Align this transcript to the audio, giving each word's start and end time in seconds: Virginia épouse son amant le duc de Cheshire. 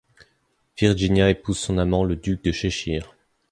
Virginia 0.79 1.29
épouse 1.29 1.59
son 1.59 1.77
amant 1.77 2.03
le 2.03 2.15
duc 2.15 2.43
de 2.43 2.51
Cheshire. 2.51 3.15